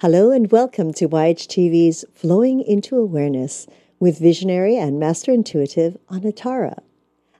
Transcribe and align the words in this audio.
Hello 0.00 0.30
and 0.30 0.52
welcome 0.52 0.92
to 0.92 1.08
YHTV's 1.08 2.04
Flowing 2.12 2.60
into 2.60 2.98
Awareness 2.98 3.66
with 3.98 4.18
visionary 4.18 4.76
and 4.76 5.00
master 5.00 5.32
intuitive 5.32 5.96
Anatara. 6.10 6.82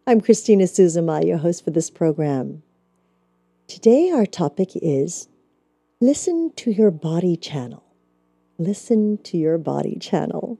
I'm 0.07 0.23
Christina 0.23 0.65
Suzuma, 0.65 1.23
your 1.23 1.37
host 1.37 1.63
for 1.63 1.71
this 1.71 1.91
program. 1.91 2.63
Today, 3.67 4.11
our 4.11 4.25
topic 4.25 4.71
is 4.75 5.29
Listen 6.01 6.51
to 6.57 6.71
your 6.71 6.91
body 6.91 7.37
channel. 7.37 7.85
Listen 8.57 9.19
to 9.25 9.37
your 9.37 9.59
body 9.59 9.99
channel. 10.01 10.59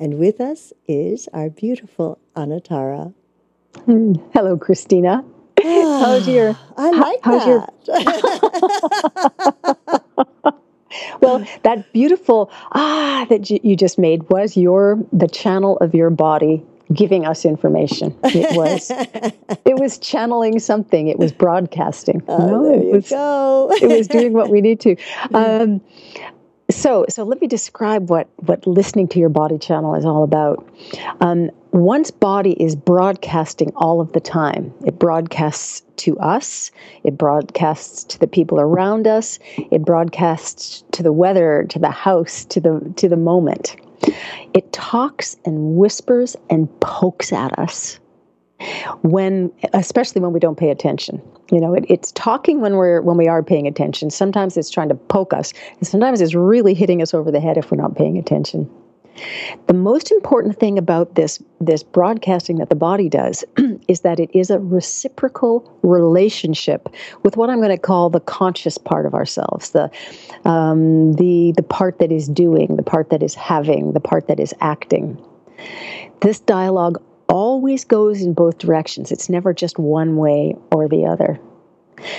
And 0.00 0.18
with 0.18 0.40
us 0.40 0.72
is 0.88 1.28
our 1.34 1.50
beautiful 1.50 2.20
Anatara. 2.34 3.12
Hmm, 3.84 4.14
hello, 4.32 4.56
Christina. 4.56 5.26
how's 5.62 6.26
your? 6.26 6.56
Ah, 6.56 6.72
I 6.78 6.90
like 6.90 7.18
how's 7.22 7.44
that. 7.44 7.74
Your... 9.92 10.00
well, 11.20 11.46
that 11.62 11.92
beautiful 11.92 12.50
ah 12.72 13.26
that 13.28 13.50
you 13.50 13.76
just 13.76 13.98
made 13.98 14.28
was 14.30 14.56
your 14.56 14.98
the 15.12 15.28
channel 15.28 15.76
of 15.78 15.94
your 15.94 16.10
body 16.10 16.64
giving 16.92 17.24
us 17.26 17.44
information. 17.44 18.16
It 18.24 18.56
was 18.56 18.90
it 19.64 19.78
was 19.78 19.98
channeling 19.98 20.58
something. 20.58 21.08
It 21.08 21.18
was 21.18 21.32
broadcasting. 21.32 22.22
Oh, 22.28 22.46
no, 22.46 22.62
there 22.64 22.82
you 22.82 22.88
it 22.90 22.92
was, 22.92 23.08
go. 23.08 23.70
it 23.80 23.88
was 23.88 24.08
doing 24.08 24.32
what 24.32 24.50
we 24.50 24.60
need 24.60 24.80
to. 24.80 24.96
Um, 25.34 25.80
so, 26.70 27.04
so 27.08 27.24
let 27.24 27.40
me 27.40 27.46
describe 27.46 28.08
what 28.08 28.28
what 28.36 28.66
listening 28.66 29.08
to 29.08 29.18
your 29.18 29.28
body 29.28 29.58
channel 29.58 29.94
is 29.94 30.04
all 30.04 30.24
about. 30.24 30.66
Um, 31.20 31.50
one's 31.72 32.10
body 32.10 32.52
is 32.62 32.76
broadcasting 32.76 33.72
all 33.76 34.00
of 34.00 34.12
the 34.12 34.20
time. 34.20 34.72
It 34.84 34.98
broadcasts 34.98 35.82
to 35.96 36.18
us. 36.18 36.70
It 37.02 37.16
broadcasts 37.16 38.04
to 38.04 38.18
the 38.18 38.26
people 38.26 38.60
around 38.60 39.06
us. 39.06 39.38
It 39.56 39.82
broadcasts 39.82 40.84
to 40.92 41.02
the 41.02 41.12
weather, 41.12 41.66
to 41.70 41.78
the 41.78 41.90
house, 41.90 42.44
to 42.46 42.60
the 42.60 42.92
to 42.96 43.08
the 43.08 43.16
moment. 43.16 43.76
It 44.52 44.72
talks 44.72 45.36
and 45.44 45.76
whispers 45.76 46.36
and 46.50 46.68
pokes 46.80 47.32
at 47.32 47.58
us 47.58 47.98
when 49.02 49.50
especially 49.72 50.20
when 50.20 50.32
we 50.32 50.38
don't 50.38 50.56
pay 50.56 50.70
attention 50.70 51.20
you 51.50 51.60
know 51.60 51.74
it, 51.74 51.84
it's 51.88 52.12
talking 52.12 52.60
when 52.60 52.76
we're 52.76 53.00
when 53.00 53.16
we 53.16 53.26
are 53.26 53.42
paying 53.42 53.66
attention 53.66 54.08
sometimes 54.08 54.56
it's 54.56 54.70
trying 54.70 54.88
to 54.88 54.94
poke 54.94 55.32
us 55.32 55.52
and 55.78 55.86
sometimes 55.86 56.20
it's 56.20 56.34
really 56.34 56.72
hitting 56.72 57.02
us 57.02 57.12
over 57.12 57.32
the 57.32 57.40
head 57.40 57.56
if 57.56 57.72
we're 57.72 57.76
not 57.76 57.96
paying 57.96 58.16
attention 58.16 58.70
the 59.66 59.74
most 59.74 60.10
important 60.10 60.58
thing 60.58 60.78
about 60.78 61.14
this 61.14 61.42
this 61.60 61.82
broadcasting 61.82 62.56
that 62.56 62.70
the 62.70 62.76
body 62.76 63.08
does 63.08 63.44
is 63.88 64.00
that 64.00 64.18
it 64.18 64.30
is 64.34 64.50
a 64.50 64.58
reciprocal 64.58 65.78
relationship 65.82 66.88
with 67.22 67.36
what 67.36 67.50
I'm 67.50 67.58
going 67.58 67.70
to 67.70 67.78
call 67.78 68.10
the 68.10 68.20
conscious 68.20 68.78
part 68.78 69.06
of 69.06 69.14
ourselves, 69.14 69.70
the 69.70 69.90
um, 70.44 71.12
the 71.14 71.52
the 71.56 71.62
part 71.62 71.98
that 71.98 72.10
is 72.10 72.28
doing, 72.28 72.76
the 72.76 72.82
part 72.82 73.10
that 73.10 73.22
is 73.22 73.34
having, 73.34 73.92
the 73.92 74.00
part 74.00 74.28
that 74.28 74.40
is 74.40 74.54
acting. 74.60 75.22
This 76.20 76.40
dialogue 76.40 77.02
always 77.28 77.84
goes 77.84 78.22
in 78.22 78.34
both 78.34 78.58
directions. 78.58 79.12
It's 79.12 79.28
never 79.28 79.52
just 79.54 79.78
one 79.78 80.16
way 80.16 80.54
or 80.70 80.88
the 80.88 81.06
other. 81.06 81.40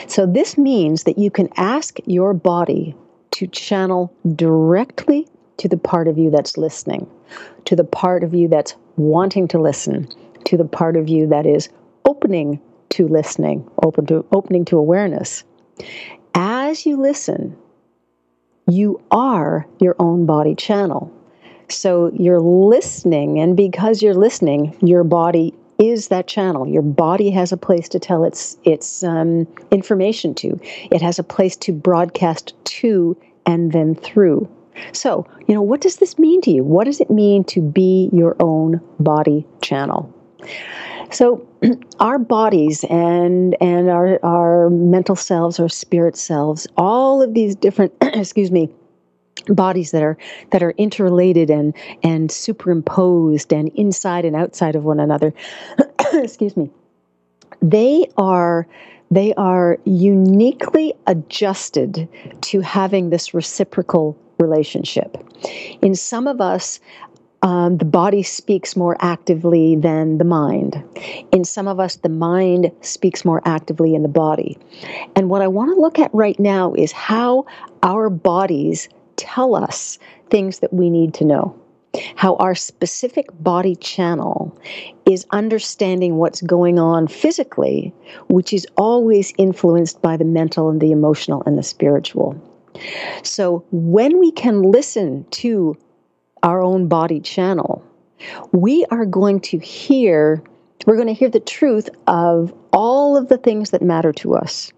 So, 0.07 0.25
this 0.25 0.57
means 0.57 1.03
that 1.03 1.17
you 1.17 1.29
can 1.29 1.49
ask 1.57 1.97
your 2.05 2.33
body 2.33 2.95
to 3.31 3.47
channel 3.47 4.15
directly 4.35 5.27
to 5.57 5.67
the 5.67 5.77
part 5.77 6.07
of 6.07 6.17
you 6.17 6.29
that's 6.29 6.57
listening, 6.57 7.09
to 7.65 7.75
the 7.75 7.83
part 7.83 8.23
of 8.23 8.33
you 8.33 8.47
that's 8.47 8.75
wanting 8.97 9.47
to 9.49 9.59
listen, 9.59 10.07
to 10.45 10.57
the 10.57 10.65
part 10.65 10.95
of 10.95 11.09
you 11.09 11.27
that 11.27 11.45
is 11.45 11.69
opening 12.05 12.59
to 12.89 13.07
listening, 13.07 13.69
open 13.83 14.05
to 14.07 14.25
opening 14.31 14.65
to 14.65 14.77
awareness. 14.77 15.43
As 16.35 16.85
you 16.85 16.99
listen, 16.99 17.55
you 18.67 19.01
are 19.11 19.67
your 19.79 19.95
own 19.99 20.25
body 20.25 20.55
channel. 20.55 21.11
So 21.69 22.11
you're 22.13 22.41
listening, 22.41 23.39
and 23.39 23.57
because 23.57 24.01
you're 24.01 24.13
listening, 24.13 24.75
your 24.81 25.03
body 25.03 25.53
is 25.79 26.09
that 26.09 26.27
channel. 26.27 26.67
Your 26.67 26.81
body 26.81 27.31
has 27.31 27.51
a 27.51 27.57
place 27.57 27.89
to 27.89 27.99
tell 27.99 28.23
its 28.23 28.57
its 28.63 29.03
um, 29.03 29.47
information 29.71 30.35
to. 30.35 30.59
It 30.91 31.01
has 31.01 31.19
a 31.19 31.23
place 31.23 31.55
to 31.57 31.71
broadcast 31.71 32.53
to 32.65 33.17
and 33.45 33.71
then 33.71 33.95
through. 33.95 34.47
So, 34.91 35.28
you 35.47 35.53
know, 35.53 35.61
what 35.61 35.81
does 35.81 35.97
this 35.97 36.17
mean 36.17 36.41
to 36.41 36.51
you? 36.51 36.63
What 36.63 36.85
does 36.85 37.01
it 37.01 37.09
mean 37.09 37.44
to 37.45 37.61
be 37.61 38.09
your 38.11 38.35
own 38.39 38.81
body 39.00 39.45
channel? 39.61 40.13
So, 41.11 41.47
our 42.00 42.19
bodies 42.19 42.83
and 42.85 43.56
and 43.62 43.89
our 43.89 44.19
our 44.23 44.69
mental 44.69 45.16
selves, 45.16 45.59
our 45.59 45.69
spirit 45.69 46.16
selves, 46.16 46.67
all 46.78 47.22
of 47.22 47.33
these 47.33 47.56
different, 47.56 47.94
excuse 48.01 48.51
me, 48.51 48.69
bodies 49.47 49.91
that 49.91 50.03
are 50.03 50.17
that 50.51 50.63
are 50.63 50.72
interrelated 50.72 51.50
and 51.50 51.75
and 52.01 52.31
superimposed 52.31 53.51
and 53.51 53.69
inside 53.69 54.25
and 54.25 54.35
outside 54.35 54.75
of 54.75 54.83
one 54.83 55.00
another 55.00 55.33
excuse 56.13 56.56
me 56.56 56.69
they 57.62 58.06
are 58.17 58.67
they 59.12 59.33
are 59.35 59.78
uniquely 59.85 60.94
adjusted 61.07 62.07
to 62.41 62.62
having 62.62 63.09
this 63.09 63.33
reciprocal 63.33 64.17
relationship 64.43 65.17
in 65.81 65.95
some 65.95 66.27
of 66.27 66.41
us 66.41 66.79
um, 67.43 67.77
the 67.77 67.85
body 67.85 68.23
speaks 68.23 68.75
more 68.77 68.95
actively 69.01 69.75
than 69.75 70.17
the 70.17 70.23
mind. 70.23 70.81
In 71.33 71.43
some 71.43 71.67
of 71.67 71.77
us, 71.77 71.97
the 71.97 72.09
mind 72.09 72.71
speaks 72.79 73.25
more 73.25 73.41
actively 73.43 73.93
in 73.93 74.01
the 74.01 74.07
body. 74.07 74.57
And 75.17 75.29
what 75.29 75.41
I 75.41 75.49
want 75.49 75.69
to 75.75 75.79
look 75.79 75.99
at 75.99 76.13
right 76.13 76.39
now 76.39 76.73
is 76.73 76.93
how 76.93 77.45
our 77.83 78.09
bodies 78.09 78.87
tell 79.17 79.55
us 79.55 79.99
things 80.29 80.59
that 80.59 80.73
we 80.73 80.89
need 80.89 81.13
to 81.15 81.25
know. 81.25 81.59
How 82.15 82.37
our 82.37 82.55
specific 82.55 83.27
body 83.43 83.75
channel 83.75 84.57
is 85.05 85.27
understanding 85.31 86.15
what's 86.15 86.41
going 86.41 86.79
on 86.79 87.07
physically, 87.07 87.93
which 88.29 88.53
is 88.53 88.65
always 88.77 89.33
influenced 89.37 90.01
by 90.01 90.15
the 90.15 90.25
mental 90.25 90.69
and 90.69 90.81
the 90.81 90.91
emotional 90.91 91.43
and 91.45 91.57
the 91.57 91.63
spiritual. 91.63 92.41
So, 93.23 93.66
when 93.72 94.19
we 94.19 94.31
can 94.31 94.61
listen 94.61 95.25
to 95.31 95.78
our 96.41 96.61
own 96.61 96.88
body 96.88 97.19
channel, 97.19 97.84
we 98.51 98.85
are 98.91 99.06
going 99.06 99.39
to 99.41 99.57
hear 99.59 100.44
we're 100.85 100.95
going 100.95 101.07
to 101.07 101.13
hear 101.13 101.29
the 101.29 101.39
truth 101.39 101.89
of 102.07 102.53
all 102.73 103.16
of 103.16 103.29
the 103.29 103.38
things 103.38 103.69
that 103.69 103.81
matter 103.81 104.12
to 104.13 104.35
us. 104.35 104.72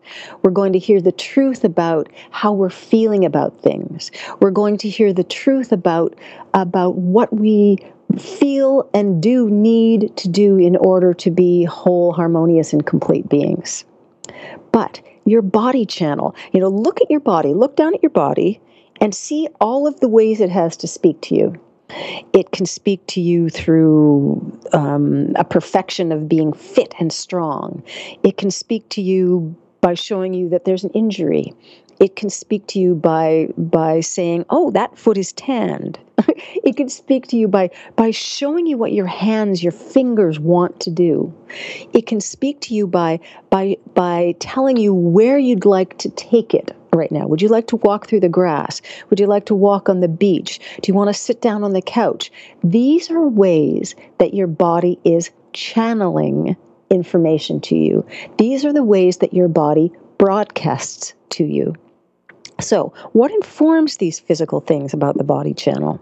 We're 0.43 0.51
going 0.51 0.73
to 0.73 0.79
hear 0.79 1.01
the 1.01 1.11
truth 1.11 1.63
about 1.63 2.09
how 2.29 2.53
we're 2.53 2.69
feeling 2.69 3.25
about 3.25 3.59
things. 3.61 4.11
We're 4.39 4.51
going 4.51 4.77
to 4.79 4.89
hear 4.89 5.13
the 5.13 5.23
truth 5.23 5.71
about, 5.71 6.15
about 6.53 6.95
what 6.95 7.33
we 7.33 7.77
feel 8.19 8.87
and 8.93 9.21
do 9.21 9.49
need 9.49 10.15
to 10.17 10.29
do 10.29 10.57
in 10.57 10.75
order 10.77 11.13
to 11.15 11.31
be 11.31 11.63
whole, 11.63 12.13
harmonious, 12.13 12.71
and 12.71 12.85
complete 12.85 13.27
beings. 13.27 13.83
But 14.71 15.01
your 15.25 15.41
body 15.41 15.85
channel, 15.85 16.35
you 16.53 16.59
know, 16.59 16.69
look 16.69 17.01
at 17.01 17.09
your 17.09 17.19
body, 17.19 17.53
look 17.53 17.75
down 17.75 17.93
at 17.93 18.03
your 18.03 18.11
body, 18.11 18.61
and 19.01 19.13
see 19.13 19.47
all 19.59 19.87
of 19.87 19.99
the 19.99 20.07
ways 20.07 20.39
it 20.39 20.49
has 20.49 20.77
to 20.77 20.87
speak 20.87 21.19
to 21.21 21.35
you. 21.35 21.59
It 22.33 22.51
can 22.51 22.65
speak 22.65 23.05
to 23.07 23.21
you 23.21 23.49
through 23.49 24.59
um, 24.73 25.33
a 25.35 25.43
perfection 25.43 26.11
of 26.11 26.27
being 26.27 26.53
fit 26.53 26.95
and 26.99 27.11
strong. 27.13 27.83
It 28.23 28.37
can 28.37 28.49
speak 28.49 28.89
to 28.89 29.01
you 29.01 29.55
by 29.81 29.93
showing 29.93 30.33
you 30.33 30.49
that 30.49 30.65
there's 30.65 30.83
an 30.83 30.89
injury. 30.91 31.53
It 31.99 32.15
can 32.15 32.29
speak 32.29 32.67
to 32.67 32.79
you 32.79 32.95
by 32.95 33.49
by 33.57 34.01
saying, 34.01 34.45
"Oh, 34.49 34.71
that 34.71 34.97
foot 34.97 35.17
is 35.17 35.31
tanned." 35.33 35.99
it 36.63 36.75
can 36.75 36.89
speak 36.89 37.27
to 37.27 37.37
you 37.37 37.47
by 37.47 37.69
by 37.95 38.11
showing 38.11 38.65
you 38.65 38.77
what 38.77 38.93
your 38.93 39.07
hands, 39.07 39.63
your 39.63 39.71
fingers 39.71 40.39
want 40.39 40.79
to 40.81 40.89
do. 40.89 41.33
It 41.93 42.07
can 42.07 42.21
speak 42.21 42.61
to 42.61 42.73
you 42.73 42.87
by 42.87 43.19
by 43.49 43.77
by 43.93 44.35
telling 44.39 44.77
you 44.77 44.93
where 44.93 45.37
you'd 45.37 45.65
like 45.65 45.97
to 45.99 46.09
take 46.09 46.53
it 46.53 46.75
right 46.95 47.11
now? 47.11 47.27
Would 47.27 47.41
you 47.41 47.49
like 47.49 47.67
to 47.67 47.75
walk 47.75 48.07
through 48.07 48.21
the 48.21 48.29
grass? 48.29 48.81
Would 49.09 49.19
you 49.19 49.27
like 49.27 49.45
to 49.47 49.55
walk 49.55 49.89
on 49.89 49.99
the 49.99 50.07
beach? 50.07 50.59
Do 50.81 50.89
you 50.89 50.93
want 50.93 51.09
to 51.09 51.13
sit 51.13 51.41
down 51.41 51.63
on 51.63 51.73
the 51.73 51.81
couch? 51.81 52.31
These 52.63 53.11
are 53.11 53.27
ways 53.27 53.95
that 54.17 54.33
your 54.33 54.47
body 54.47 54.97
is 55.03 55.29
channeling 55.53 56.55
information 56.89 57.59
to 57.61 57.75
you. 57.75 58.05
These 58.37 58.65
are 58.65 58.73
the 58.73 58.83
ways 58.83 59.17
that 59.17 59.33
your 59.33 59.47
body 59.47 59.91
broadcasts 60.17 61.13
to 61.31 61.43
you. 61.43 61.75
So, 62.61 62.93
what 63.11 63.31
informs 63.31 63.97
these 63.97 64.19
physical 64.19 64.61
things 64.61 64.93
about 64.93 65.17
the 65.17 65.23
body 65.23 65.53
channel? 65.53 65.99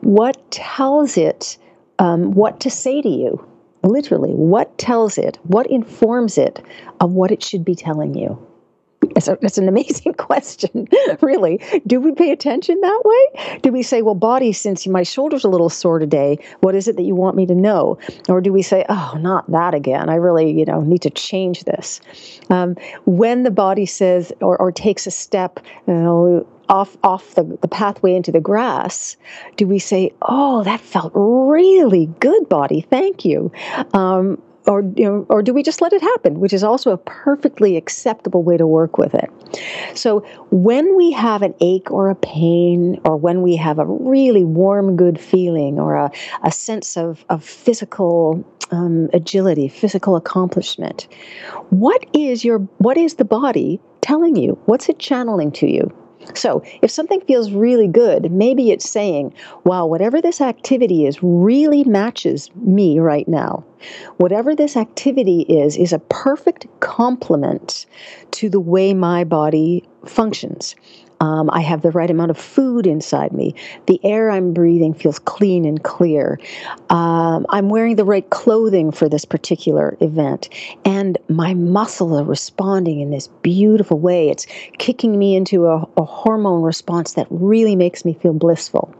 What 0.00 0.50
tells 0.50 1.16
it 1.16 1.58
um, 1.98 2.32
what 2.32 2.60
to 2.60 2.70
say 2.70 3.02
to 3.02 3.08
you? 3.08 3.44
Literally, 3.82 4.30
what 4.30 4.76
tells 4.78 5.16
it, 5.18 5.38
what 5.44 5.66
informs 5.68 6.38
it 6.38 6.62
of 7.00 7.12
what 7.12 7.30
it 7.30 7.42
should 7.42 7.64
be 7.64 7.74
telling 7.74 8.14
you? 8.14 8.45
It's, 9.16 9.28
a, 9.28 9.38
an 9.60 9.68
amazing 9.68 10.14
question, 10.18 10.88
really. 11.20 11.60
Do 11.86 12.00
we 12.00 12.12
pay 12.12 12.30
attention 12.30 12.80
that 12.80 13.02
way? 13.04 13.58
Do 13.62 13.72
we 13.72 13.82
say, 13.82 14.02
well, 14.02 14.14
body, 14.14 14.52
since 14.52 14.86
my 14.86 15.02
shoulder's 15.02 15.44
a 15.44 15.48
little 15.48 15.70
sore 15.70 15.98
today, 15.98 16.38
what 16.60 16.74
is 16.74 16.86
it 16.86 16.96
that 16.96 17.02
you 17.02 17.14
want 17.14 17.36
me 17.36 17.46
to 17.46 17.54
know? 17.54 17.98
Or 18.28 18.40
do 18.40 18.52
we 18.52 18.62
say, 18.62 18.84
oh, 18.88 19.16
not 19.18 19.50
that 19.50 19.74
again? 19.74 20.10
I 20.10 20.16
really, 20.16 20.50
you 20.52 20.66
know, 20.66 20.82
need 20.82 21.02
to 21.02 21.10
change 21.10 21.64
this. 21.64 22.00
Um, 22.50 22.76
when 23.06 23.42
the 23.42 23.50
body 23.50 23.86
says 23.86 24.32
or, 24.40 24.58
or 24.58 24.70
takes 24.70 25.06
a 25.06 25.10
step, 25.10 25.60
you 25.86 25.94
know, 25.94 26.46
off 26.68 26.96
off 27.04 27.36
the, 27.36 27.44
the 27.62 27.68
pathway 27.68 28.14
into 28.14 28.32
the 28.32 28.40
grass, 28.40 29.16
do 29.56 29.68
we 29.68 29.78
say, 29.78 30.12
"Oh, 30.22 30.64
that 30.64 30.80
felt 30.80 31.12
really 31.14 32.06
good, 32.18 32.48
body. 32.48 32.80
Thank 32.80 33.24
you," 33.24 33.52
um, 33.92 34.42
or 34.66 34.82
you 34.96 35.04
know, 35.04 35.26
or 35.28 35.42
do 35.42 35.52
we 35.52 35.62
just 35.62 35.80
let 35.80 35.92
it 35.92 36.02
happen, 36.02 36.40
which 36.40 36.52
is 36.52 36.64
also 36.64 36.90
a 36.90 36.96
perfectly 36.98 37.76
acceptable 37.76 38.42
way 38.42 38.56
to 38.56 38.66
work 38.66 38.98
with 38.98 39.14
it. 39.14 39.30
So 39.94 40.20
when 40.50 40.96
we 40.96 41.12
have 41.12 41.42
an 41.42 41.54
ache 41.60 41.90
or 41.90 42.10
a 42.10 42.14
pain, 42.14 43.00
or 43.04 43.16
when 43.16 43.42
we 43.42 43.56
have 43.56 43.78
a 43.78 43.86
really 43.86 44.44
warm, 44.44 44.96
good 44.96 45.20
feeling, 45.20 45.78
or 45.78 45.94
a, 45.94 46.10
a 46.42 46.50
sense 46.50 46.96
of, 46.96 47.24
of 47.28 47.44
physical 47.44 48.44
um, 48.70 49.08
agility, 49.12 49.68
physical 49.68 50.16
accomplishment, 50.16 51.06
what 51.70 52.04
is 52.12 52.44
your 52.44 52.58
what 52.78 52.96
is 52.96 53.14
the 53.14 53.24
body 53.24 53.80
telling 54.00 54.36
you? 54.36 54.58
What's 54.66 54.88
it 54.88 54.98
channeling 54.98 55.52
to 55.52 55.66
you? 55.66 56.05
So, 56.34 56.62
if 56.82 56.90
something 56.90 57.20
feels 57.22 57.52
really 57.52 57.88
good, 57.88 58.30
maybe 58.32 58.70
it's 58.70 58.88
saying, 58.88 59.32
wow, 59.64 59.86
whatever 59.86 60.20
this 60.20 60.40
activity 60.40 61.06
is 61.06 61.22
really 61.22 61.84
matches 61.84 62.50
me 62.56 62.98
right 62.98 63.28
now. 63.28 63.64
Whatever 64.16 64.54
this 64.54 64.76
activity 64.76 65.42
is, 65.42 65.76
is 65.76 65.92
a 65.92 65.98
perfect 65.98 66.66
complement 66.80 67.86
to 68.32 68.48
the 68.48 68.60
way 68.60 68.94
my 68.94 69.24
body 69.24 69.88
functions. 70.04 70.74
Um, 71.20 71.48
I 71.52 71.60
have 71.60 71.82
the 71.82 71.90
right 71.90 72.10
amount 72.10 72.30
of 72.30 72.38
food 72.38 72.86
inside 72.86 73.32
me. 73.32 73.54
The 73.86 74.00
air 74.04 74.30
I'm 74.30 74.52
breathing 74.52 74.94
feels 74.94 75.18
clean 75.18 75.64
and 75.64 75.82
clear. 75.82 76.38
Um, 76.90 77.46
I'm 77.48 77.68
wearing 77.68 77.96
the 77.96 78.04
right 78.04 78.28
clothing 78.30 78.92
for 78.92 79.08
this 79.08 79.24
particular 79.24 79.96
event. 80.00 80.48
And 80.84 81.18
my 81.28 81.54
muscles 81.54 82.20
are 82.20 82.24
responding 82.24 83.00
in 83.00 83.10
this 83.10 83.28
beautiful 83.42 83.98
way. 83.98 84.28
It's 84.28 84.46
kicking 84.78 85.18
me 85.18 85.36
into 85.36 85.66
a, 85.66 85.88
a 85.96 86.04
hormone 86.04 86.62
response 86.62 87.14
that 87.14 87.26
really 87.30 87.76
makes 87.76 88.04
me 88.04 88.14
feel 88.14 88.34
blissful. 88.34 88.94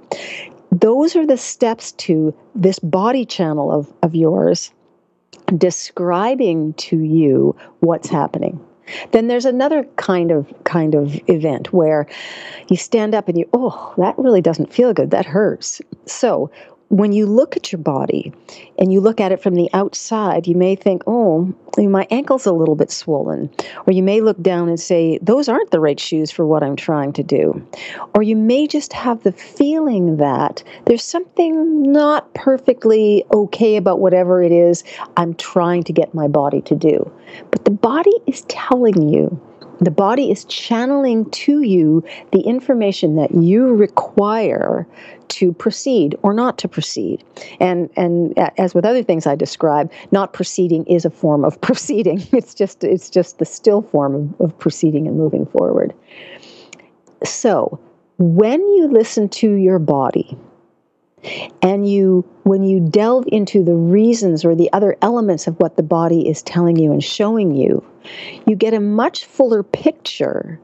Those 0.73 1.17
are 1.17 1.27
the 1.27 1.37
steps 1.37 1.93
to 1.93 2.35
this 2.55 2.79
body 2.79 3.25
channel 3.25 3.73
of, 3.73 3.93
of 4.03 4.15
yours 4.15 4.73
describing 5.57 6.73
to 6.75 6.99
you 6.99 7.57
what's 7.81 8.09
happening. 8.09 8.61
Then 9.13 9.27
there's 9.27 9.45
another 9.45 9.85
kind 9.97 10.31
of 10.31 10.53
kind 10.65 10.95
of 10.95 11.19
event 11.29 11.73
where 11.73 12.07
you 12.69 12.77
stand 12.77 13.15
up 13.15 13.29
and 13.29 13.39
you, 13.39 13.49
oh, 13.53 13.95
that 13.99 14.19
really 14.19 14.41
doesn't 14.41 14.73
feel 14.73 14.93
good. 14.93 15.11
That 15.11 15.27
hurts. 15.27 15.81
So 16.07 16.51
when 16.89 17.13
you 17.13 17.27
look 17.27 17.57
at 17.57 17.73
your 17.73 17.81
body 17.81 18.33
and 18.79 18.93
you 18.93 19.01
look 19.01 19.21
at 19.21 19.33
it 19.33 19.43
from 19.43 19.55
the 19.55 19.69
outside, 19.73 20.47
you 20.47 20.55
may 20.55 20.77
think, 20.77 21.03
oh, 21.07 21.53
my 21.77 22.07
ankle's 22.11 22.47
a 22.47 22.53
little 22.53 22.77
bit 22.77 22.91
swollen. 22.91 23.51
Or 23.87 23.93
you 23.93 24.03
may 24.03 24.21
look 24.21 24.41
down 24.41 24.69
and 24.69 24.79
say, 24.79 25.19
those 25.21 25.49
aren't 25.49 25.73
the 25.73 25.81
right 25.81 25.99
shoes 25.99 26.31
for 26.31 26.47
what 26.47 26.63
I'm 26.63 26.77
trying 26.77 27.13
to 27.15 27.23
do. 27.23 27.67
Or 28.15 28.23
you 28.23 28.37
may 28.37 28.67
just 28.67 28.93
have 28.93 29.23
the 29.25 29.33
feeling 29.33 30.19
that 30.19 30.63
there's 30.87 31.05
something 31.05 31.83
not 31.83 32.33
perfectly 32.35 33.25
okay 33.33 33.77
about 33.77 34.01
whatever 34.01 34.43
it 34.43 34.53
is 34.53 34.85
I'm 35.17 35.35
trying 35.35 35.83
to 35.85 35.93
get 35.93 36.15
my 36.15 36.29
body 36.29 36.63
to 36.63 36.75
do. 36.75 37.11
But 37.51 37.65
the 37.65 37.71
body 37.73 38.15
is 38.27 38.43
telling 38.43 39.09
you 39.09 39.41
the 39.81 39.91
body 39.91 40.31
is 40.31 40.45
channeling 40.47 41.29
to 41.31 41.63
you 41.63 42.05
the 42.33 42.41
information 42.41 43.17
that 43.17 43.35
you 43.35 43.75
require 43.75 44.87
to 45.29 45.53
proceed 45.53 46.17
or 46.23 46.33
not 46.33 46.59
to 46.59 46.69
proceed. 46.69 47.23
And 47.61 47.91
and 47.97 48.39
as 48.59 48.75
with 48.75 48.85
other 48.85 49.03
things 49.03 49.27
I 49.27 49.35
describe, 49.35 49.91
not 50.13 50.33
proceeding 50.33 50.85
is 50.87 51.05
a 51.05 51.11
form 51.11 51.45
of 51.45 51.61
proceeding. 51.69 52.23
It's 52.33 52.55
just 52.55 52.85
it's 52.85 53.11
just 53.11 53.39
the 53.39 53.45
still 53.45 53.83
form 53.83 54.15
of, 54.15 54.41
of 54.41 54.59
proceeding 54.59 55.07
and 55.07 55.17
moving 55.17 55.47
forward. 55.47 55.95
So 57.25 57.79
when 58.19 58.61
you 58.61 58.89
listen 58.89 59.29
to 59.29 59.53
your 59.53 59.79
body, 59.79 60.37
and 61.63 61.89
you 61.89 62.25
when 62.45 62.63
you 62.63 62.81
delve 62.81 63.25
into 63.29 63.65
the 63.65 63.75
reasons 63.75 64.45
or 64.45 64.55
the 64.55 64.73
other 64.73 64.97
elements 65.03 65.47
of 65.47 65.59
what 65.59 65.77
the 65.77 65.83
body 65.83 66.29
is 66.29 66.43
telling 66.43 66.77
you 66.77 66.93
and 66.93 67.03
showing 67.03 67.55
you 67.55 67.85
you 68.47 68.55
get 68.55 68.75
a 68.75 68.81
much 68.81 69.25
fuller 69.25 69.63
picture 69.63 70.61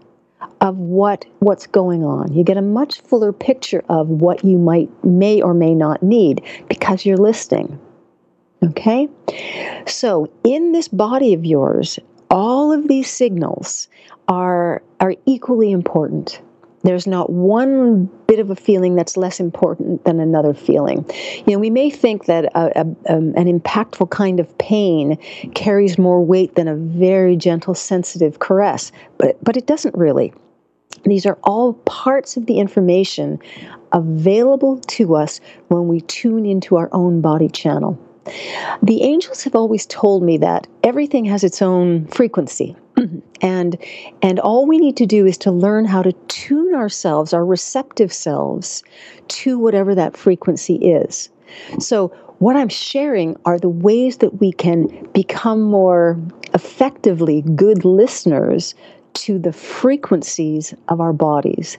of 0.60 0.78
what 0.78 1.25
what's 1.40 1.66
going 1.66 2.04
on. 2.04 2.32
You 2.32 2.44
get 2.44 2.56
a 2.56 2.62
much 2.62 3.00
fuller 3.00 3.32
picture 3.32 3.84
of 3.88 4.08
what 4.08 4.44
you 4.44 4.58
might 4.58 4.88
may 5.04 5.40
or 5.40 5.54
may 5.54 5.75
not 5.75 6.02
need 6.02 6.43
because 6.69 7.05
you're 7.05 7.16
listening. 7.16 7.81
Okay? 8.62 9.08
So 9.87 10.31
in 10.44 10.72
this 10.72 10.88
body 10.88 11.34
of 11.34 11.44
yours 11.44 11.98
all 12.31 12.72
of 12.72 12.88
these 12.88 13.10
signals 13.10 13.88
are 14.28 14.82
are 15.00 15.14
equally 15.26 15.72
important 15.72 16.40
there's 16.82 17.06
not 17.06 17.31
one 17.31 18.06
bit 18.26 18.38
of 18.38 18.50
a 18.50 18.56
feeling 18.56 18.96
that's 18.96 19.17
less 19.17 19.40
important 19.40 20.05
than 20.05 20.20
another 20.20 20.55
feeling. 20.55 21.05
You 21.46 21.55
know, 21.55 21.58
we 21.58 21.70
may 21.70 21.90
think 21.90 22.26
that 22.26 22.46
a, 22.55 22.81
a, 22.81 23.14
um, 23.14 23.34
an 23.37 23.61
impactful 23.61 24.11
kind 24.11 24.40
of 24.40 24.56
pain 24.58 25.17
carries 25.55 25.99
more 25.99 26.25
weight 26.25 26.55
than 26.55 26.69
a 26.69 26.75
very 26.75 27.37
gentle, 27.37 27.75
sensitive 27.75 28.38
caress, 28.38 28.90
but, 29.19 29.43
but 29.44 29.56
it 29.56 29.67
doesn't 29.67 29.96
really. 29.96 30.32
These 31.05 31.26
are 31.26 31.38
all 31.43 31.75
parts 31.75 32.37
of 32.37 32.46
the 32.46 32.58
information 32.58 33.38
available 33.93 34.79
to 34.79 35.17
us 35.17 35.40
when 35.69 35.88
we 35.88 36.00
tune 36.02 36.46
into 36.46 36.76
our 36.76 36.88
own 36.93 37.20
body 37.20 37.48
channel. 37.48 37.98
The 38.82 39.03
angels 39.03 39.43
have 39.43 39.56
always 39.56 39.84
told 39.86 40.22
me 40.22 40.39
that 40.39 40.69
everything 40.84 41.24
has 41.24 41.43
its 41.43 41.60
own 41.60 42.06
frequency. 42.06 42.77
and 43.40 43.76
and 44.22 44.40
all 44.40 44.66
we 44.66 44.78
need 44.78 44.96
to 44.96 45.06
do 45.06 45.26
is 45.26 45.38
to 45.38 45.50
learn 45.50 45.84
how 45.84 46.02
to 46.02 46.12
tune 46.28 46.74
ourselves 46.74 47.32
our 47.32 47.44
receptive 47.44 48.12
selves 48.12 48.82
to 49.28 49.58
whatever 49.58 49.94
that 49.94 50.16
frequency 50.16 50.76
is. 50.76 51.28
So 51.78 52.08
what 52.38 52.56
i'm 52.56 52.68
sharing 52.68 53.36
are 53.44 53.58
the 53.58 53.68
ways 53.68 54.16
that 54.16 54.40
we 54.40 54.52
can 54.52 55.06
become 55.12 55.62
more 55.62 56.18
effectively 56.54 57.42
good 57.54 57.84
listeners 57.84 58.74
to 59.14 59.38
the 59.38 59.52
frequencies 59.52 60.74
of 60.88 61.00
our 61.00 61.12
bodies. 61.12 61.78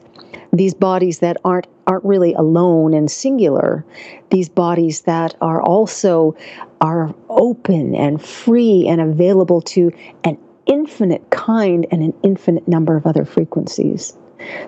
These 0.52 0.74
bodies 0.74 1.20
that 1.20 1.38
aren't 1.44 1.68
aren't 1.88 2.06
really 2.06 2.34
alone 2.34 2.94
and 2.94 3.12
singular. 3.12 3.84
These 4.30 4.48
bodies 4.48 5.02
that 5.02 5.36
are 5.42 5.62
also 5.62 6.36
are 6.80 7.14
open 7.30 7.96
and 7.96 8.24
free 8.24 8.88
and 8.88 9.02
available 9.02 9.62
to 9.62 9.92
an 10.24 10.38
infinite 10.66 11.30
kind 11.30 11.86
and 11.92 12.02
an 12.02 12.14
infinite 12.24 12.68
number 12.68 12.96
of 12.96 13.06
other 13.06 13.26
frequencies. 13.26 14.14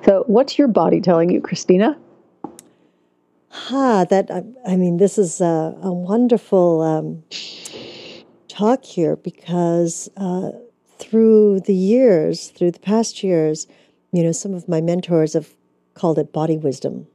So, 0.05 0.23
what's 0.27 0.57
your 0.57 0.67
body 0.67 1.01
telling 1.01 1.29
you, 1.29 1.41
Christina? 1.41 1.97
Ha, 3.49 4.01
ah, 4.01 4.05
that 4.05 4.29
I 4.67 4.75
mean, 4.75 4.97
this 4.97 5.17
is 5.17 5.41
a, 5.41 5.75
a 5.81 5.93
wonderful 5.93 6.81
um, 6.81 7.23
talk 8.47 8.83
here 8.83 9.15
because 9.15 10.09
uh, 10.17 10.51
through 10.97 11.61
the 11.61 11.73
years, 11.73 12.49
through 12.49 12.71
the 12.71 12.79
past 12.79 13.23
years, 13.23 13.67
you 14.11 14.23
know, 14.23 14.31
some 14.31 14.53
of 14.53 14.67
my 14.67 14.81
mentors 14.81 15.33
have 15.33 15.55
called 15.93 16.19
it 16.19 16.31
body 16.31 16.57
wisdom 16.57 17.07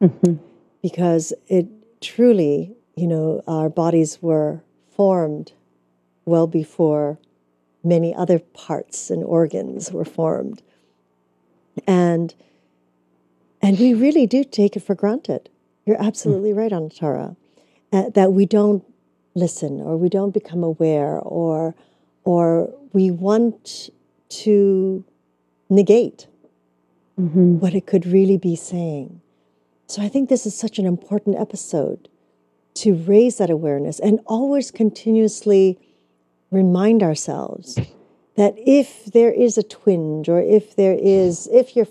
mm-hmm. 0.00 0.34
because 0.82 1.32
it 1.48 1.66
truly, 2.00 2.74
you 2.96 3.06
know, 3.06 3.42
our 3.46 3.68
bodies 3.68 4.18
were 4.20 4.62
formed 4.94 5.52
well 6.24 6.46
before 6.46 7.18
many 7.84 8.14
other 8.14 8.38
parts 8.38 9.10
and 9.10 9.24
organs 9.24 9.92
were 9.92 10.04
formed. 10.04 10.62
And 11.86 12.34
and 13.60 13.78
we 13.78 13.94
really 13.94 14.26
do 14.26 14.42
take 14.42 14.76
it 14.76 14.80
for 14.80 14.94
granted. 14.94 15.48
You're 15.86 16.02
absolutely 16.02 16.50
mm. 16.52 16.56
right, 16.56 16.72
Anatara, 16.72 17.36
uh, 17.92 18.10
that 18.10 18.32
we 18.32 18.44
don't 18.44 18.84
listen 19.34 19.80
or 19.80 19.96
we 19.96 20.08
don't 20.08 20.32
become 20.32 20.62
aware 20.62 21.18
or 21.20 21.74
or 22.24 22.72
we 22.92 23.10
want 23.10 23.90
to 24.28 25.04
negate 25.70 26.26
mm-hmm. 27.18 27.58
what 27.58 27.74
it 27.74 27.86
could 27.86 28.06
really 28.06 28.36
be 28.36 28.56
saying. 28.56 29.20
So 29.86 30.02
I 30.02 30.08
think 30.08 30.28
this 30.28 30.46
is 30.46 30.54
such 30.54 30.78
an 30.78 30.86
important 30.86 31.36
episode 31.38 32.08
to 32.74 32.94
raise 32.94 33.38
that 33.38 33.50
awareness 33.50 33.98
and 34.00 34.20
always 34.26 34.70
continuously 34.70 35.78
remind 36.52 37.02
ourselves 37.02 37.78
that 38.36 38.54
if 38.58 39.06
there 39.06 39.32
is 39.32 39.58
a 39.58 39.62
twinge 39.62 40.28
or 40.28 40.40
if 40.40 40.76
there 40.76 40.96
is 41.00 41.48
if 41.52 41.74
you're 41.74 41.86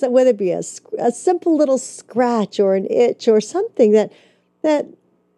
that 0.00 0.10
whether 0.10 0.30
it 0.30 0.38
be 0.38 0.50
a, 0.50 0.62
a 0.98 1.12
simple 1.12 1.56
little 1.56 1.78
scratch 1.78 2.58
or 2.58 2.74
an 2.74 2.86
itch 2.90 3.28
or 3.28 3.40
something 3.40 3.92
that 3.92 4.12
that 4.62 4.86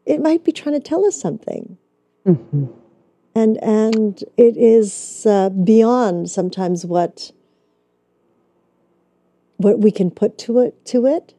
it 0.07 0.23
might 0.23 0.43
be 0.43 0.53
trying 0.53 0.75
to 0.75 0.81
tell 0.81 1.05
us 1.05 1.21
something. 1.21 1.77
Mm-hmm. 2.27 2.67
And 3.35 3.63
and 3.63 4.25
it 4.37 4.57
is 4.57 5.27
uh, 5.27 5.51
beyond 5.51 6.31
sometimes 6.31 6.87
what 6.87 7.33
what 9.59 9.81
we 9.81 9.91
can 9.91 10.11
put 10.11 10.39
to 10.39 10.61
it 10.61 10.85
to 10.87 11.07
it. 11.07 11.35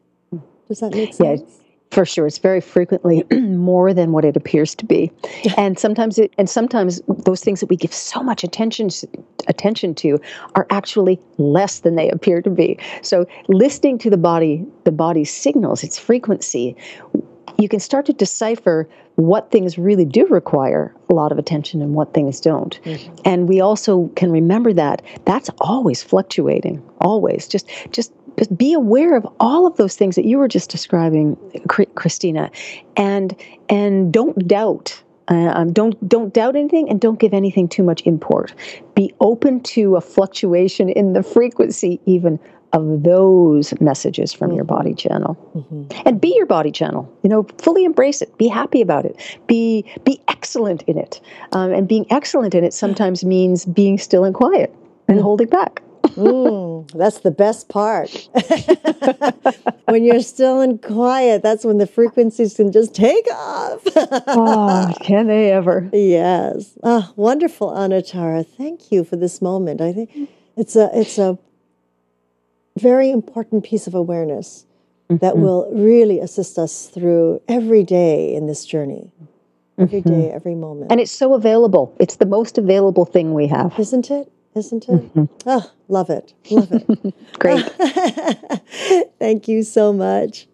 Does 0.68 0.80
that 0.80 0.92
make 0.92 1.12
sense? 1.12 1.42
Yeah. 1.42 1.69
For 1.90 2.04
sure, 2.04 2.26
it's 2.26 2.38
very 2.38 2.60
frequently 2.60 3.24
more 3.32 3.92
than 3.92 4.12
what 4.12 4.24
it 4.24 4.36
appears 4.36 4.74
to 4.76 4.84
be, 4.84 5.10
and 5.56 5.78
sometimes 5.78 6.18
it, 6.18 6.32
and 6.38 6.48
sometimes 6.48 7.00
those 7.24 7.42
things 7.42 7.58
that 7.60 7.66
we 7.66 7.76
give 7.76 7.92
so 7.92 8.22
much 8.22 8.44
attention 8.44 8.90
attention 9.48 9.94
to 9.96 10.20
are 10.54 10.66
actually 10.70 11.18
less 11.38 11.80
than 11.80 11.96
they 11.96 12.08
appear 12.10 12.42
to 12.42 12.50
be. 12.50 12.78
So, 13.02 13.26
listening 13.48 13.98
to 13.98 14.10
the 14.10 14.16
body, 14.16 14.64
the 14.84 14.92
body's 14.92 15.32
signals, 15.32 15.82
its 15.82 15.98
frequency, 15.98 16.76
you 17.58 17.68
can 17.68 17.80
start 17.80 18.06
to 18.06 18.12
decipher 18.12 18.88
what 19.16 19.50
things 19.50 19.76
really 19.76 20.04
do 20.04 20.26
require 20.28 20.94
a 21.10 21.14
lot 21.14 21.30
of 21.30 21.38
attention 21.38 21.82
and 21.82 21.94
what 21.94 22.14
things 22.14 22.40
don't. 22.40 22.80
Mm-hmm. 22.84 23.14
And 23.24 23.48
we 23.48 23.60
also 23.60 24.08
can 24.16 24.30
remember 24.30 24.72
that 24.72 25.02
that's 25.26 25.50
always 25.58 26.02
fluctuating, 26.02 26.82
always. 27.00 27.46
Just 27.46 27.68
just 27.90 28.12
just 28.40 28.56
be 28.56 28.72
aware 28.72 29.16
of 29.16 29.26
all 29.38 29.66
of 29.66 29.76
those 29.76 29.96
things 29.96 30.16
that 30.16 30.24
you 30.24 30.38
were 30.38 30.48
just 30.48 30.70
describing, 30.70 31.36
Christina, 31.94 32.50
and 32.96 33.36
and 33.68 34.10
don't 34.10 34.48
doubt. 34.48 35.02
Uh, 35.28 35.52
um, 35.54 35.72
don't 35.74 36.08
don't 36.08 36.32
doubt 36.32 36.56
anything 36.56 36.88
and 36.88 37.02
don't 37.02 37.20
give 37.20 37.34
anything 37.34 37.68
too 37.68 37.82
much 37.82 38.00
import. 38.06 38.54
Be 38.94 39.12
open 39.20 39.60
to 39.74 39.96
a 39.96 40.00
fluctuation 40.00 40.88
in 40.88 41.12
the 41.12 41.22
frequency 41.22 42.00
even 42.06 42.40
of 42.72 43.02
those 43.02 43.78
messages 43.78 44.32
from 44.32 44.48
mm-hmm. 44.48 44.56
your 44.56 44.64
body 44.64 44.94
channel 44.94 45.36
mm-hmm. 45.54 46.02
and 46.06 46.18
be 46.18 46.32
your 46.36 46.46
body 46.46 46.70
channel 46.70 47.12
you 47.24 47.28
know 47.28 47.42
fully 47.58 47.84
embrace 47.84 48.22
it 48.22 48.38
be 48.38 48.46
happy 48.46 48.80
about 48.80 49.04
it 49.04 49.16
be 49.48 49.84
be 50.04 50.20
excellent 50.28 50.82
in 50.82 50.96
it 50.96 51.20
um, 51.50 51.72
and 51.72 51.88
being 51.88 52.06
excellent 52.10 52.54
in 52.54 52.62
it 52.62 52.72
sometimes 52.72 53.24
means 53.24 53.64
being 53.64 53.98
still 53.98 54.22
and 54.22 54.36
quiet 54.36 54.72
and 55.08 55.18
mm. 55.18 55.22
holding 55.22 55.48
back 55.48 55.82
mm, 56.02 56.90
that's 56.92 57.20
the 57.20 57.30
best 57.30 57.68
part 57.68 58.28
when 59.86 60.04
you're 60.04 60.22
still 60.22 60.60
and 60.60 60.82
quiet 60.82 61.42
that's 61.42 61.64
when 61.64 61.78
the 61.78 61.86
frequencies 61.86 62.54
can 62.54 62.72
just 62.72 62.94
take 62.94 63.26
off 63.32 63.82
oh 63.96 64.92
can 65.00 65.26
they 65.26 65.50
ever 65.52 65.88
yes 65.92 66.78
oh, 66.82 67.12
wonderful 67.16 67.70
anatara 67.70 68.46
thank 68.46 68.90
you 68.90 69.04
for 69.04 69.16
this 69.16 69.40
moment 69.42 69.80
i 69.80 69.92
think 69.92 70.28
it's 70.56 70.76
a 70.76 70.90
it's 70.94 71.18
a 71.18 71.38
very 72.76 73.10
important 73.10 73.64
piece 73.64 73.86
of 73.86 73.94
awareness 73.94 74.66
mm-hmm. 75.10 75.24
that 75.24 75.36
will 75.36 75.70
really 75.72 76.20
assist 76.20 76.58
us 76.58 76.86
through 76.86 77.40
every 77.48 77.84
day 77.84 78.34
in 78.34 78.46
this 78.46 78.64
journey. 78.64 79.10
Every 79.78 80.02
mm-hmm. 80.02 80.20
day, 80.20 80.30
every 80.30 80.54
moment. 80.54 80.92
And 80.92 81.00
it's 81.00 81.12
so 81.12 81.34
available. 81.34 81.96
It's 81.98 82.16
the 82.16 82.26
most 82.26 82.58
available 82.58 83.06
thing 83.06 83.32
we 83.32 83.46
have. 83.46 83.78
Isn't 83.78 84.10
it? 84.10 84.30
Isn't 84.54 84.88
it? 84.88 85.14
Mm-hmm. 85.14 85.24
Oh, 85.46 85.70
love 85.88 86.10
it. 86.10 86.34
Love 86.50 86.72
it. 86.72 87.14
Great. 87.38 87.64
Thank 89.18 89.46
you 89.46 89.62
so 89.62 89.92
much. 89.92 90.48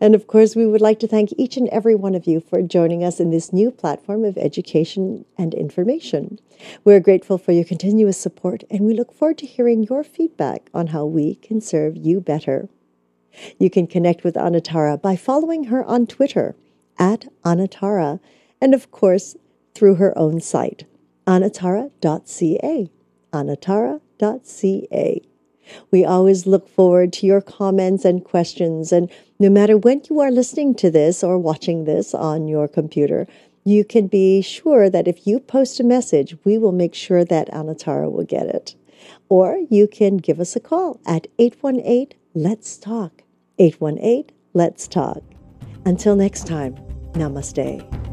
And 0.00 0.14
of 0.14 0.26
course, 0.26 0.56
we 0.56 0.66
would 0.66 0.80
like 0.80 0.98
to 1.00 1.06
thank 1.06 1.32
each 1.36 1.56
and 1.56 1.68
every 1.68 1.94
one 1.94 2.14
of 2.14 2.26
you 2.26 2.40
for 2.40 2.62
joining 2.62 3.04
us 3.04 3.20
in 3.20 3.30
this 3.30 3.52
new 3.52 3.70
platform 3.70 4.24
of 4.24 4.36
education 4.36 5.24
and 5.38 5.54
information. 5.54 6.40
We're 6.84 7.00
grateful 7.00 7.38
for 7.38 7.52
your 7.52 7.64
continuous 7.64 8.18
support 8.18 8.64
and 8.70 8.80
we 8.80 8.94
look 8.94 9.12
forward 9.12 9.38
to 9.38 9.46
hearing 9.46 9.84
your 9.84 10.02
feedback 10.02 10.68
on 10.74 10.88
how 10.88 11.04
we 11.04 11.36
can 11.36 11.60
serve 11.60 11.96
you 11.96 12.20
better. 12.20 12.68
You 13.58 13.70
can 13.70 13.86
connect 13.86 14.24
with 14.24 14.34
Anatara 14.34 15.00
by 15.00 15.16
following 15.16 15.64
her 15.64 15.84
on 15.84 16.06
Twitter 16.06 16.54
at 16.98 17.26
Anatara 17.44 18.20
and, 18.60 18.74
of 18.74 18.90
course, 18.90 19.36
through 19.74 19.96
her 19.96 20.16
own 20.18 20.40
site, 20.40 20.84
anatara.ca. 21.26 22.90
Anatara.ca. 23.32 25.22
We 25.90 26.04
always 26.04 26.46
look 26.46 26.68
forward 26.68 27.12
to 27.14 27.26
your 27.26 27.40
comments 27.40 28.04
and 28.04 28.24
questions. 28.24 28.92
And 28.92 29.10
no 29.38 29.48
matter 29.48 29.76
when 29.76 30.02
you 30.08 30.20
are 30.20 30.30
listening 30.30 30.74
to 30.76 30.90
this 30.90 31.22
or 31.22 31.38
watching 31.38 31.84
this 31.84 32.14
on 32.14 32.48
your 32.48 32.68
computer, 32.68 33.26
you 33.64 33.84
can 33.84 34.08
be 34.08 34.42
sure 34.42 34.90
that 34.90 35.06
if 35.06 35.26
you 35.26 35.38
post 35.38 35.78
a 35.80 35.84
message, 35.84 36.36
we 36.44 36.58
will 36.58 36.72
make 36.72 36.94
sure 36.94 37.24
that 37.24 37.50
Anatara 37.52 38.10
will 38.10 38.24
get 38.24 38.46
it. 38.46 38.74
Or 39.28 39.60
you 39.70 39.86
can 39.86 40.16
give 40.16 40.40
us 40.40 40.56
a 40.56 40.60
call 40.60 41.00
at 41.06 41.26
818 41.38 42.08
Let's 42.34 42.76
Talk. 42.76 43.22
818 43.58 44.30
Let's 44.52 44.88
Talk. 44.88 45.22
Until 45.84 46.16
next 46.16 46.46
time, 46.46 46.76
namaste. 47.12 48.11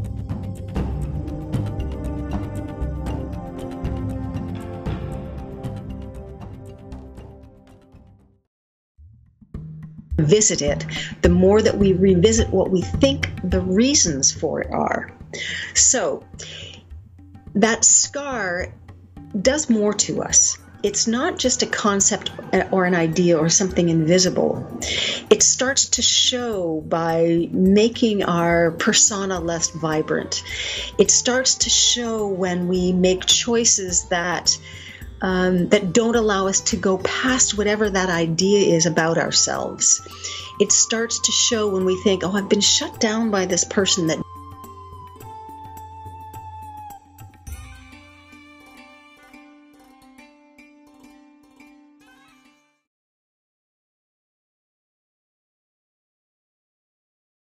Visit 10.19 10.61
it, 10.61 10.85
the 11.21 11.29
more 11.29 11.61
that 11.61 11.77
we 11.77 11.93
revisit 11.93 12.49
what 12.49 12.69
we 12.69 12.81
think 12.81 13.29
the 13.43 13.61
reasons 13.61 14.31
for 14.31 14.61
it 14.61 14.71
are. 14.71 15.11
So, 15.73 16.23
that 17.55 17.83
scar 17.83 18.73
does 19.41 19.69
more 19.69 19.93
to 19.93 20.23
us. 20.23 20.57
It's 20.81 21.07
not 21.07 21.37
just 21.37 21.61
a 21.61 21.65
concept 21.65 22.31
or 22.71 22.85
an 22.85 22.95
idea 22.95 23.37
or 23.37 23.49
something 23.49 23.89
invisible. 23.89 24.65
It 25.29 25.43
starts 25.43 25.89
to 25.89 26.01
show 26.01 26.81
by 26.87 27.49
making 27.51 28.23
our 28.23 28.71
persona 28.71 29.41
less 29.41 29.71
vibrant. 29.71 30.41
It 30.97 31.11
starts 31.11 31.55
to 31.55 31.69
show 31.69 32.27
when 32.27 32.69
we 32.69 32.93
make 32.93 33.25
choices 33.25 34.05
that 34.05 34.57
um, 35.21 35.69
that 35.69 35.93
don't 35.93 36.15
allow 36.15 36.47
us 36.47 36.61
to 36.61 36.77
go 36.77 36.97
past 36.97 37.57
whatever 37.57 37.89
that 37.89 38.09
idea 38.09 38.75
is 38.75 38.85
about 38.85 39.17
ourselves. 39.17 40.01
It 40.59 40.71
starts 40.71 41.19
to 41.21 41.31
show 41.31 41.69
when 41.69 41.85
we 41.85 42.01
think, 42.01 42.23
oh, 42.23 42.31
I've 42.31 42.49
been 42.49 42.61
shut 42.61 42.99
down 42.99 43.31
by 43.31 43.45
this 43.45 43.63
person 43.63 44.07
that 44.07 44.19